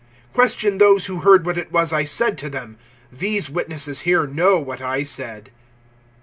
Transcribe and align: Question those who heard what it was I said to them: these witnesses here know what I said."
Question 0.33 0.79
those 0.79 1.05
who 1.05 1.17
heard 1.19 1.45
what 1.45 1.59
it 1.59 1.71
was 1.71 1.93
I 1.93 2.05
said 2.05 2.35
to 2.39 2.49
them: 2.49 2.75
these 3.11 3.51
witnesses 3.51 3.99
here 3.99 4.25
know 4.25 4.59
what 4.59 4.81
I 4.81 5.03
said." 5.03 5.51